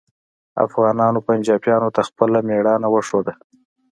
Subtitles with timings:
[0.65, 3.33] افغانانو پنجابیانو ته خپله میړانه وښوده